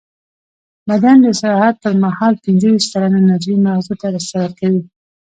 [0.89, 4.07] بدن د استراحت پر مهال پینځهویشت سلنه انرژي مغزو ته
[4.43, 4.81] ورکوي.